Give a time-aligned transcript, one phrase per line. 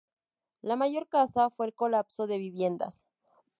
[0.63, 3.03] La mayor causa fue el colapso de viviendas.